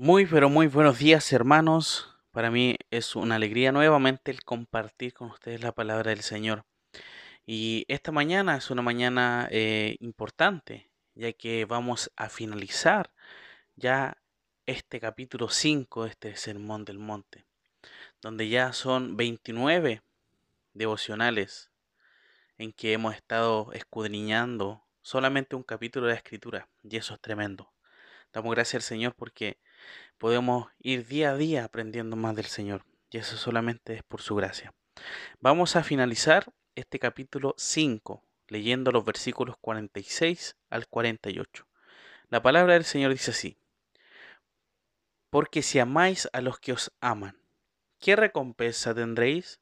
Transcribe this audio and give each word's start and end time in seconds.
Muy, 0.00 0.26
pero 0.26 0.48
muy 0.48 0.68
buenos 0.68 1.00
días, 1.00 1.32
hermanos. 1.32 2.14
Para 2.30 2.52
mí 2.52 2.76
es 2.88 3.16
una 3.16 3.34
alegría 3.34 3.72
nuevamente 3.72 4.30
el 4.30 4.44
compartir 4.44 5.12
con 5.12 5.28
ustedes 5.32 5.60
la 5.60 5.72
palabra 5.72 6.10
del 6.10 6.20
Señor. 6.20 6.64
Y 7.44 7.84
esta 7.88 8.12
mañana 8.12 8.56
es 8.56 8.70
una 8.70 8.80
mañana 8.80 9.48
eh, 9.50 9.96
importante, 9.98 10.88
ya 11.16 11.32
que 11.32 11.64
vamos 11.64 12.12
a 12.14 12.28
finalizar 12.28 13.12
ya 13.74 14.18
este 14.66 15.00
capítulo 15.00 15.48
5 15.48 16.04
de 16.04 16.10
este 16.10 16.36
Sermón 16.36 16.84
del 16.84 17.00
Monte, 17.00 17.44
donde 18.22 18.48
ya 18.48 18.72
son 18.72 19.16
29 19.16 20.02
devocionales 20.74 21.72
en 22.56 22.72
que 22.72 22.92
hemos 22.92 23.16
estado 23.16 23.72
escudriñando 23.72 24.84
solamente 25.02 25.56
un 25.56 25.64
capítulo 25.64 26.06
de 26.06 26.12
la 26.12 26.18
Escritura, 26.18 26.68
y 26.84 26.98
eso 26.98 27.14
es 27.14 27.20
tremendo. 27.20 27.72
Damos 28.32 28.54
gracias 28.54 28.84
al 28.84 28.86
Señor 28.86 29.16
porque 29.16 29.58
podemos 30.18 30.68
ir 30.78 31.06
día 31.06 31.30
a 31.30 31.36
día 31.36 31.64
aprendiendo 31.64 32.16
más 32.16 32.34
del 32.36 32.46
Señor. 32.46 32.84
Y 33.10 33.18
eso 33.18 33.36
solamente 33.36 33.94
es 33.94 34.02
por 34.02 34.20
su 34.20 34.34
gracia. 34.34 34.74
Vamos 35.40 35.76
a 35.76 35.82
finalizar 35.82 36.52
este 36.74 36.98
capítulo 36.98 37.54
5 37.56 38.24
leyendo 38.48 38.90
los 38.92 39.04
versículos 39.04 39.56
46 39.60 40.56
al 40.70 40.88
48. 40.88 41.66
La 42.28 42.42
palabra 42.42 42.74
del 42.74 42.84
Señor 42.84 43.12
dice 43.12 43.30
así. 43.30 43.58
Porque 45.30 45.62
si 45.62 45.78
amáis 45.78 46.28
a 46.32 46.40
los 46.40 46.58
que 46.58 46.72
os 46.72 46.92
aman, 47.00 47.40
¿qué 47.98 48.16
recompensa 48.16 48.94
tendréis? 48.94 49.60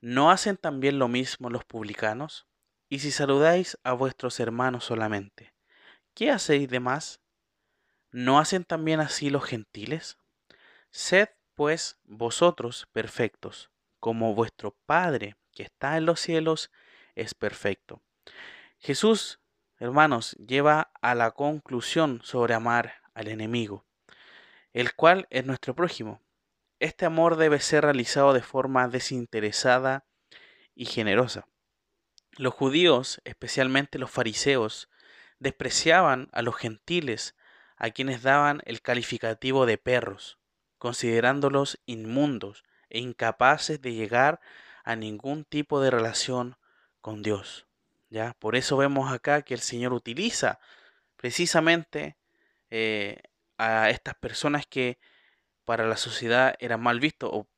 ¿No 0.00 0.30
hacen 0.30 0.56
también 0.56 0.98
lo 0.98 1.08
mismo 1.08 1.50
los 1.50 1.64
publicanos? 1.64 2.46
Y 2.88 2.98
si 2.98 3.10
saludáis 3.10 3.78
a 3.84 3.92
vuestros 3.92 4.40
hermanos 4.40 4.84
solamente, 4.84 5.54
¿qué 6.14 6.30
hacéis 6.30 6.68
de 6.68 6.80
más? 6.80 7.21
¿No 8.12 8.38
hacen 8.38 8.64
también 8.64 9.00
así 9.00 9.30
los 9.30 9.44
gentiles? 9.44 10.18
Sed, 10.90 11.30
pues, 11.54 11.98
vosotros 12.04 12.86
perfectos, 12.92 13.70
como 14.00 14.34
vuestro 14.34 14.76
Padre 14.84 15.36
que 15.52 15.62
está 15.62 15.96
en 15.96 16.04
los 16.04 16.20
cielos 16.20 16.70
es 17.14 17.32
perfecto. 17.34 18.02
Jesús, 18.78 19.40
hermanos, 19.78 20.32
lleva 20.32 20.92
a 21.00 21.14
la 21.14 21.30
conclusión 21.30 22.20
sobre 22.22 22.52
amar 22.52 22.96
al 23.14 23.28
enemigo, 23.28 23.86
el 24.74 24.94
cual 24.94 25.26
es 25.30 25.46
nuestro 25.46 25.74
prójimo. 25.74 26.20
Este 26.80 27.06
amor 27.06 27.36
debe 27.36 27.60
ser 27.60 27.84
realizado 27.84 28.34
de 28.34 28.42
forma 28.42 28.88
desinteresada 28.88 30.04
y 30.74 30.84
generosa. 30.84 31.46
Los 32.32 32.52
judíos, 32.52 33.22
especialmente 33.24 33.98
los 33.98 34.10
fariseos, 34.10 34.90
despreciaban 35.38 36.28
a 36.32 36.42
los 36.42 36.56
gentiles 36.56 37.34
a 37.82 37.90
quienes 37.90 38.22
daban 38.22 38.62
el 38.64 38.80
calificativo 38.80 39.66
de 39.66 39.76
perros, 39.76 40.38
considerándolos 40.78 41.80
inmundos 41.84 42.62
e 42.88 43.00
incapaces 43.00 43.82
de 43.82 43.92
llegar 43.92 44.40
a 44.84 44.94
ningún 44.94 45.44
tipo 45.44 45.80
de 45.80 45.90
relación 45.90 46.56
con 47.00 47.22
Dios. 47.22 47.66
¿ya? 48.08 48.34
Por 48.38 48.54
eso 48.54 48.76
vemos 48.76 49.12
acá 49.12 49.42
que 49.42 49.54
el 49.54 49.60
Señor 49.60 49.92
utiliza 49.94 50.60
precisamente 51.16 52.16
eh, 52.70 53.20
a 53.58 53.90
estas 53.90 54.14
personas 54.14 54.64
que 54.64 55.00
para 55.64 55.84
la 55.84 55.96
sociedad 55.96 56.54
eran 56.60 56.80
mal 56.80 57.00
vistos, 57.00 57.30
o 57.32 57.48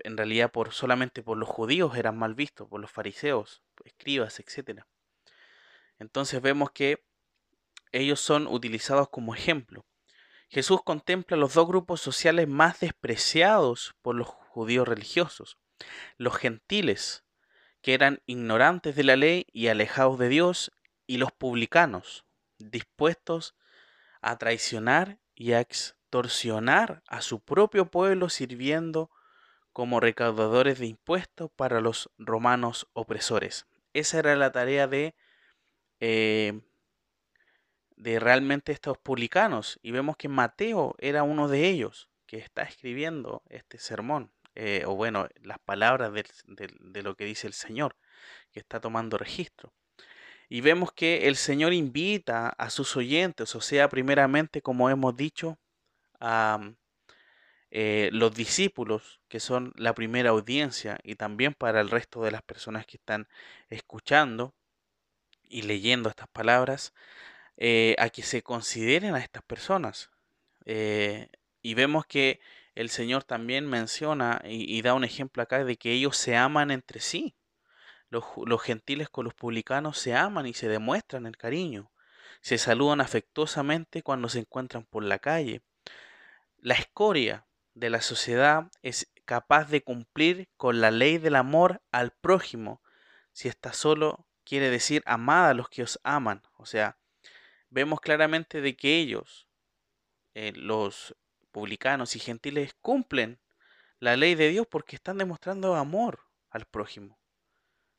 en 0.00 0.16
realidad 0.16 0.50
por 0.50 0.72
solamente 0.72 1.22
por 1.22 1.38
los 1.38 1.48
judíos 1.48 1.96
eran 1.96 2.18
mal 2.18 2.34
vistos, 2.34 2.66
por 2.68 2.80
los 2.80 2.90
fariseos, 2.90 3.62
escribas, 3.84 4.40
etc. 4.40 4.82
Entonces 6.00 6.42
vemos 6.42 6.72
que 6.72 7.07
ellos 7.92 8.20
son 8.20 8.46
utilizados 8.46 9.08
como 9.08 9.34
ejemplo. 9.34 9.86
Jesús 10.48 10.80
contempla 10.82 11.36
los 11.36 11.54
dos 11.54 11.66
grupos 11.66 12.00
sociales 12.00 12.48
más 12.48 12.80
despreciados 12.80 13.94
por 14.02 14.14
los 14.14 14.28
judíos 14.28 14.88
religiosos, 14.88 15.58
los 16.16 16.36
gentiles, 16.36 17.24
que 17.82 17.94
eran 17.94 18.20
ignorantes 18.26 18.96
de 18.96 19.04
la 19.04 19.16
ley 19.16 19.46
y 19.52 19.68
alejados 19.68 20.18
de 20.18 20.28
Dios, 20.28 20.72
y 21.06 21.16
los 21.16 21.32
publicanos, 21.32 22.24
dispuestos 22.58 23.54
a 24.20 24.36
traicionar 24.36 25.18
y 25.34 25.52
a 25.52 25.60
extorsionar 25.60 27.02
a 27.08 27.22
su 27.22 27.40
propio 27.40 27.90
pueblo 27.90 28.28
sirviendo 28.28 29.10
como 29.72 30.00
recaudadores 30.00 30.78
de 30.78 30.86
impuestos 30.86 31.50
para 31.54 31.80
los 31.80 32.10
romanos 32.18 32.88
opresores. 32.92 33.66
Esa 33.92 34.18
era 34.18 34.36
la 34.36 34.52
tarea 34.52 34.86
de 34.86 35.14
eh, 36.00 36.60
de 37.98 38.20
realmente 38.20 38.72
estos 38.72 38.96
publicanos 38.96 39.78
y 39.82 39.90
vemos 39.90 40.16
que 40.16 40.28
Mateo 40.28 40.94
era 40.98 41.24
uno 41.24 41.48
de 41.48 41.68
ellos 41.68 42.08
que 42.26 42.38
está 42.38 42.62
escribiendo 42.62 43.42
este 43.48 43.78
sermón, 43.78 44.30
eh, 44.54 44.84
o 44.86 44.94
bueno, 44.94 45.28
las 45.42 45.58
palabras 45.58 46.12
de 46.12 47.02
lo 47.02 47.16
que 47.16 47.24
dice 47.24 47.46
el 47.46 47.54
Señor, 47.54 47.96
que 48.52 48.60
está 48.60 48.80
tomando 48.80 49.18
registro. 49.18 49.72
Y 50.48 50.60
vemos 50.60 50.92
que 50.92 51.28
el 51.28 51.36
Señor 51.36 51.72
invita 51.72 52.48
a 52.48 52.70
sus 52.70 52.96
oyentes, 52.96 53.54
o 53.54 53.60
sea, 53.60 53.88
primeramente, 53.88 54.62
como 54.62 54.88
hemos 54.88 55.16
dicho, 55.16 55.58
a 56.20 56.72
eh, 57.70 58.08
los 58.12 58.34
discípulos, 58.34 59.20
que 59.28 59.40
son 59.40 59.74
la 59.76 59.94
primera 59.94 60.30
audiencia, 60.30 60.98
y 61.02 61.16
también 61.16 61.54
para 61.54 61.80
el 61.80 61.90
resto 61.90 62.22
de 62.22 62.30
las 62.30 62.42
personas 62.42 62.86
que 62.86 62.96
están 62.96 63.28
escuchando 63.68 64.54
y 65.42 65.62
leyendo 65.62 66.08
estas 66.08 66.28
palabras, 66.28 66.94
eh, 67.58 67.96
a 67.98 68.08
que 68.10 68.22
se 68.22 68.42
consideren 68.42 69.14
a 69.14 69.18
estas 69.18 69.42
personas. 69.42 70.10
Eh, 70.64 71.28
y 71.60 71.74
vemos 71.74 72.06
que 72.06 72.40
el 72.74 72.88
Señor 72.88 73.24
también 73.24 73.66
menciona 73.66 74.40
y, 74.44 74.80
da 74.82 74.94
un 74.94 75.04
ejemplo 75.04 75.42
acá 75.42 75.64
de 75.64 75.76
que 75.76 75.92
ellos 75.92 76.16
se 76.16 76.36
aman 76.36 76.70
entre 76.70 77.00
sí. 77.00 77.34
Los, 78.10 78.24
los, 78.46 78.62
gentiles 78.62 79.10
con 79.10 79.24
los 79.24 79.34
publicanos 79.34 79.98
se 79.98 80.14
aman 80.14 80.46
y 80.46 80.54
se 80.54 80.68
demuestran 80.68 81.26
el 81.26 81.36
cariño. 81.36 81.90
Se 82.40 82.56
saludan 82.56 83.00
afectuosamente 83.00 84.02
cuando 84.02 84.28
se 84.28 84.38
encuentran 84.38 84.84
por 84.84 85.02
la 85.02 85.18
calle. 85.18 85.62
La 86.58 86.74
escoria 86.74 87.46
de 87.74 87.90
la 87.90 88.00
sociedad 88.00 88.70
es 88.82 89.10
capaz 89.24 89.68
de 89.68 89.82
cumplir 89.82 90.48
con 90.56 90.80
la 90.80 90.90
ley 90.90 91.18
del 91.18 91.36
amor 91.36 91.82
al 91.90 92.12
prójimo 92.12 92.80
si 93.32 93.48
está 93.48 93.72
solo 93.72 94.26
quiere 94.44 94.70
decir 94.70 95.02
amada 95.06 95.50
a 95.50 95.54
los 95.54 95.68
que 95.68 95.82
os 95.82 96.00
aman. 96.02 96.42
O 96.56 96.66
sea, 96.66 96.96
vemos 97.70 98.00
claramente 98.00 98.60
de 98.60 98.76
que 98.76 98.98
ellos, 98.98 99.48
eh, 100.34 100.52
los 100.54 101.14
publicanos 101.50 102.16
y 102.16 102.18
gentiles, 102.18 102.74
cumplen 102.80 103.38
la 104.00 104.16
ley 104.16 104.34
de 104.34 104.48
Dios 104.48 104.66
porque 104.66 104.96
están 104.96 105.18
demostrando 105.18 105.74
amor 105.74 106.20
al 106.50 106.66
prójimo. 106.66 107.18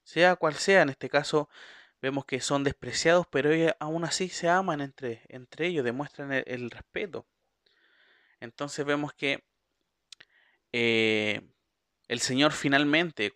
Sea 0.03 0.35
cual 0.35 0.56
sea, 0.56 0.81
en 0.81 0.90
este 0.90 1.09
caso 1.09 1.50
vemos 2.02 2.25
que 2.25 2.40
son 2.40 2.63
despreciados, 2.63 3.28
pero 3.30 3.52
ellos 3.52 3.74
aún 3.80 4.06
así 4.06 4.30
se 4.30 4.50
aman 4.50 4.81
entre, 4.81 5.22
entre 5.28 5.68
ellos, 5.68 5.84
demuestran 5.84 6.31
el, 6.31 6.72
respeto. 6.72 7.28
Entonces 8.40 8.86
vemos 8.86 9.13
que 9.13 9.44
eh, 10.72 11.41
el 12.07 12.19
Señor 12.22 12.53
finalmente 12.53 13.31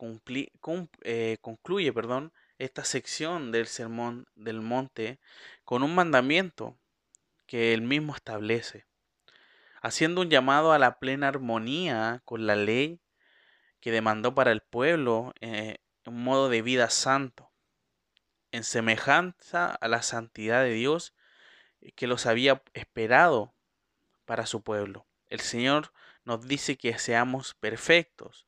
eh, 1.03 1.37
concluye 1.41 1.93
perdón, 1.93 2.33
esta 2.63 2.85
sección 2.85 3.51
del 3.51 3.67
Sermón 3.67 4.25
del 4.35 4.61
Monte 4.61 5.19
con 5.65 5.83
un 5.83 5.93
mandamiento 5.93 6.77
que 7.45 7.73
él 7.73 7.81
mismo 7.81 8.15
establece, 8.15 8.85
haciendo 9.81 10.21
un 10.21 10.29
llamado 10.29 10.71
a 10.71 10.79
la 10.79 10.97
plena 10.99 11.27
armonía 11.27 12.21
con 12.23 12.47
la 12.47 12.55
ley 12.55 13.01
que 13.81 13.91
demandó 13.91 14.33
para 14.33 14.51
el 14.51 14.61
pueblo 14.61 15.33
eh, 15.41 15.79
un 16.05 16.23
modo 16.23 16.47
de 16.47 16.61
vida 16.61 16.89
santo, 16.89 17.51
en 18.51 18.63
semejanza 18.63 19.71
a 19.73 19.87
la 19.87 20.01
santidad 20.01 20.63
de 20.63 20.71
Dios 20.71 21.13
que 21.95 22.07
los 22.07 22.25
había 22.25 22.63
esperado 22.73 23.53
para 24.25 24.45
su 24.45 24.63
pueblo. 24.63 25.05
El 25.27 25.41
Señor 25.41 25.91
nos 26.23 26.47
dice 26.47 26.77
que 26.77 26.97
seamos 26.97 27.55
perfectos, 27.55 28.47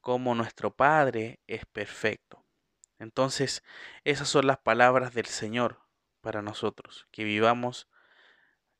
como 0.00 0.34
nuestro 0.34 0.74
Padre 0.74 1.38
es 1.46 1.64
perfecto. 1.66 2.45
Entonces, 2.98 3.62
esas 4.04 4.28
son 4.28 4.46
las 4.46 4.58
palabras 4.58 5.14
del 5.14 5.26
Señor 5.26 5.80
para 6.20 6.42
nosotros, 6.42 7.06
que 7.10 7.24
vivamos 7.24 7.88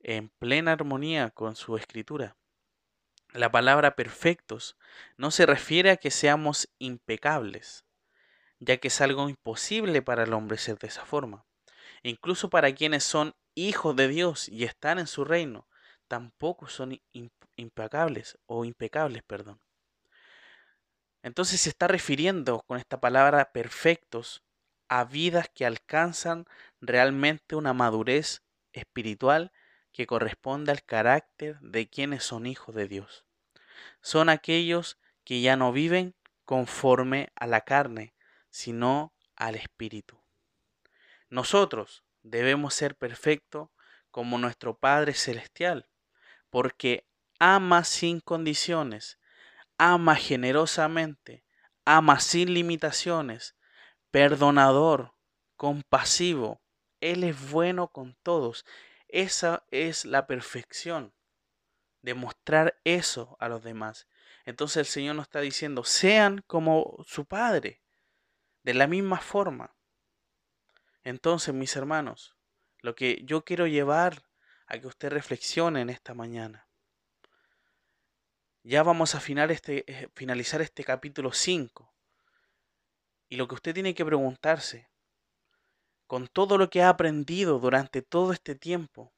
en 0.00 0.28
plena 0.28 0.72
armonía 0.72 1.30
con 1.30 1.56
su 1.56 1.76
escritura. 1.76 2.36
La 3.32 3.50
palabra 3.50 3.96
perfectos 3.96 4.76
no 5.16 5.30
se 5.30 5.46
refiere 5.46 5.90
a 5.90 5.96
que 5.96 6.10
seamos 6.10 6.68
impecables, 6.78 7.84
ya 8.58 8.78
que 8.78 8.88
es 8.88 9.00
algo 9.00 9.28
imposible 9.28 10.00
para 10.00 10.24
el 10.24 10.32
hombre 10.32 10.58
ser 10.58 10.78
de 10.78 10.88
esa 10.88 11.04
forma. 11.04 11.44
Incluso 12.02 12.48
para 12.48 12.74
quienes 12.74 13.04
son 13.04 13.34
hijos 13.54 13.96
de 13.96 14.08
Dios 14.08 14.48
y 14.48 14.64
están 14.64 14.98
en 14.98 15.06
su 15.06 15.24
reino, 15.24 15.68
tampoco 16.08 16.68
son 16.68 17.00
impecables 17.56 18.38
o 18.46 18.64
impecables, 18.64 19.22
perdón. 19.24 19.60
Entonces 21.26 21.62
se 21.62 21.70
está 21.70 21.88
refiriendo 21.88 22.62
con 22.68 22.78
esta 22.78 23.00
palabra 23.00 23.50
perfectos 23.50 24.44
a 24.88 25.02
vidas 25.02 25.50
que 25.52 25.66
alcanzan 25.66 26.46
realmente 26.80 27.56
una 27.56 27.72
madurez 27.72 28.44
espiritual 28.72 29.50
que 29.90 30.06
corresponde 30.06 30.70
al 30.70 30.84
carácter 30.84 31.58
de 31.58 31.90
quienes 31.90 32.22
son 32.22 32.46
hijos 32.46 32.76
de 32.76 32.86
Dios. 32.86 33.24
Son 34.02 34.28
aquellos 34.28 34.98
que 35.24 35.40
ya 35.40 35.56
no 35.56 35.72
viven 35.72 36.14
conforme 36.44 37.32
a 37.34 37.48
la 37.48 37.62
carne, 37.62 38.14
sino 38.48 39.12
al 39.34 39.56
Espíritu. 39.56 40.20
Nosotros 41.28 42.04
debemos 42.22 42.72
ser 42.72 42.94
perfectos 42.94 43.70
como 44.12 44.38
nuestro 44.38 44.78
Padre 44.78 45.12
Celestial, 45.12 45.88
porque 46.50 47.04
ama 47.40 47.82
sin 47.82 48.20
condiciones, 48.20 49.18
ama 49.78 50.16
generosamente, 50.16 51.44
ama 51.84 52.20
sin 52.20 52.54
limitaciones, 52.54 53.56
perdonador, 54.10 55.14
compasivo. 55.56 56.60
Él 57.00 57.24
es 57.24 57.50
bueno 57.50 57.88
con 57.88 58.16
todos. 58.22 58.64
Esa 59.08 59.64
es 59.70 60.04
la 60.04 60.26
perfección, 60.26 61.14
demostrar 62.02 62.80
eso 62.84 63.36
a 63.40 63.48
los 63.48 63.62
demás. 63.62 64.08
Entonces 64.44 64.76
el 64.78 64.86
Señor 64.86 65.16
nos 65.16 65.26
está 65.26 65.40
diciendo, 65.40 65.84
sean 65.84 66.42
como 66.46 67.04
su 67.06 67.26
Padre, 67.26 67.82
de 68.62 68.74
la 68.74 68.86
misma 68.86 69.18
forma. 69.18 69.76
Entonces, 71.04 71.54
mis 71.54 71.76
hermanos, 71.76 72.36
lo 72.80 72.94
que 72.94 73.22
yo 73.24 73.44
quiero 73.44 73.66
llevar 73.66 74.24
a 74.66 74.78
que 74.78 74.86
usted 74.86 75.10
reflexione 75.10 75.80
en 75.80 75.90
esta 75.90 76.14
mañana. 76.14 76.65
Ya 78.68 78.82
vamos 78.82 79.14
a 79.14 79.18
este, 79.18 79.84
eh, 79.86 80.08
finalizar 80.16 80.60
este 80.60 80.82
capítulo 80.82 81.30
5. 81.30 81.94
Y 83.28 83.36
lo 83.36 83.46
que 83.46 83.54
usted 83.54 83.72
tiene 83.72 83.94
que 83.94 84.04
preguntarse, 84.04 84.90
con 86.08 86.26
todo 86.26 86.58
lo 86.58 86.68
que 86.68 86.82
ha 86.82 86.88
aprendido 86.88 87.60
durante 87.60 88.02
todo 88.02 88.32
este 88.32 88.56
tiempo, 88.56 89.14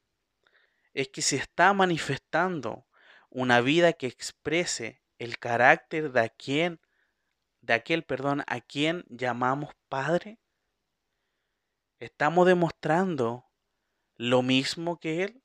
es 0.93 1.07
que 1.07 1.23
se 1.23 1.37
está 1.37 1.73
manifestando 1.73 2.85
una 3.31 3.59
vida 3.59 3.93
que 3.93 4.05
exprese 4.05 5.01
el 5.17 5.39
carácter 5.39 6.11
de 6.11 6.29
quien, 6.29 6.79
de 7.61 7.73
aquel, 7.73 8.03
perdón, 8.03 8.43
a 8.45 8.61
quien 8.61 9.03
llamamos 9.09 9.73
Padre. 9.87 10.37
Estamos 11.97 12.45
demostrando 12.45 13.47
lo 14.15 14.43
mismo 14.43 14.99
que 14.99 15.23
Él. 15.23 15.43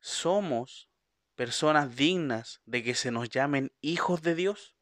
Somos 0.00 0.88
personas 1.34 1.96
dignas 1.96 2.60
de 2.66 2.82
que 2.82 2.94
se 2.94 3.10
nos 3.10 3.28
llamen 3.28 3.72
hijos 3.80 4.22
de 4.22 4.34
Dios. 4.34 4.74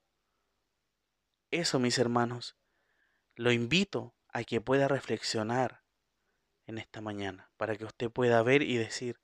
Eso, 1.50 1.78
mis 1.78 1.98
hermanos, 1.98 2.56
lo 3.34 3.52
invito 3.52 4.14
a 4.28 4.44
que 4.44 4.60
pueda 4.60 4.88
reflexionar 4.88 5.82
en 6.66 6.78
esta 6.78 7.00
mañana, 7.00 7.50
para 7.56 7.76
que 7.76 7.84
usted 7.84 8.10
pueda 8.10 8.42
ver 8.42 8.62
y 8.62 8.76
decir, 8.76 9.20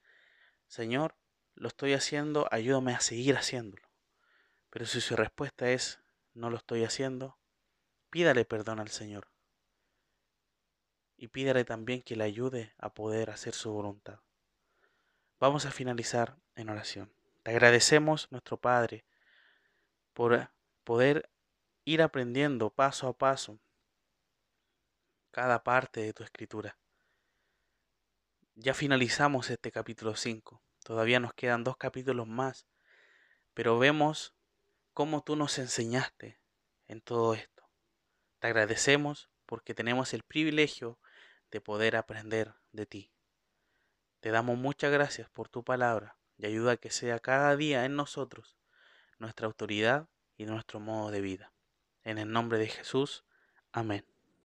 Señor, 0.66 1.16
lo 1.54 1.68
estoy 1.68 1.92
haciendo, 1.92 2.48
ayúdame 2.50 2.92
a 2.92 3.00
seguir 3.00 3.36
haciéndolo. 3.36 3.88
Pero 4.70 4.84
si 4.84 5.00
su 5.00 5.16
respuesta 5.16 5.70
es, 5.70 6.00
no 6.34 6.50
lo 6.50 6.56
estoy 6.56 6.84
haciendo, 6.84 7.38
pídale 8.10 8.44
perdón 8.44 8.80
al 8.80 8.88
Señor. 8.88 9.28
Y 11.16 11.28
pídale 11.28 11.64
también 11.64 12.02
que 12.02 12.16
le 12.16 12.24
ayude 12.24 12.74
a 12.78 12.92
poder 12.92 13.30
hacer 13.30 13.54
su 13.54 13.72
voluntad. 13.72 14.20
Vamos 15.38 15.66
a 15.66 15.70
finalizar 15.70 16.36
en 16.56 16.68
oración. 16.68 17.15
Te 17.46 17.52
agradecemos, 17.52 18.26
nuestro 18.32 18.56
Padre, 18.56 19.04
por 20.14 20.50
poder 20.82 21.30
ir 21.84 22.02
aprendiendo 22.02 22.70
paso 22.70 23.06
a 23.06 23.16
paso 23.16 23.60
cada 25.30 25.62
parte 25.62 26.00
de 26.00 26.12
tu 26.12 26.24
escritura. 26.24 26.76
Ya 28.56 28.74
finalizamos 28.74 29.48
este 29.48 29.70
capítulo 29.70 30.16
5. 30.16 30.60
Todavía 30.82 31.20
nos 31.20 31.34
quedan 31.34 31.62
dos 31.62 31.76
capítulos 31.76 32.26
más, 32.26 32.66
pero 33.54 33.78
vemos 33.78 34.34
cómo 34.92 35.22
tú 35.22 35.36
nos 35.36 35.60
enseñaste 35.60 36.40
en 36.88 37.00
todo 37.00 37.34
esto. 37.34 37.70
Te 38.40 38.48
agradecemos 38.48 39.30
porque 39.46 39.72
tenemos 39.72 40.14
el 40.14 40.24
privilegio 40.24 40.98
de 41.52 41.60
poder 41.60 41.94
aprender 41.94 42.56
de 42.72 42.86
ti. 42.86 43.12
Te 44.18 44.32
damos 44.32 44.58
muchas 44.58 44.90
gracias 44.90 45.30
por 45.30 45.48
tu 45.48 45.62
palabra 45.62 46.16
y 46.38 46.46
ayuda 46.46 46.72
a 46.72 46.76
que 46.76 46.90
sea 46.90 47.18
cada 47.18 47.56
día 47.56 47.84
en 47.84 47.96
nosotros 47.96 48.56
nuestra 49.18 49.46
autoridad 49.46 50.08
y 50.36 50.44
nuestro 50.44 50.80
modo 50.80 51.10
de 51.10 51.20
vida. 51.20 51.52
En 52.02 52.18
el 52.18 52.30
nombre 52.30 52.58
de 52.58 52.68
Jesús, 52.68 53.24
amén. 53.72 54.15